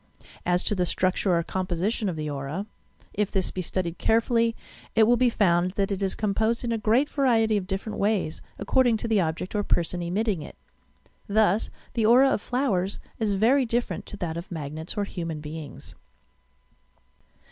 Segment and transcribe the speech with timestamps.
[0.47, 2.65] As to the structure or composition of the aurai
[3.13, 4.55] If this be studied carefully,
[4.95, 8.41] it will be found that it is composed in a great variety of different ways,
[8.57, 10.55] according to the object or person emitting it.
[11.27, 15.93] Thus, the aura of flowers is very different to that of magnets or human beings.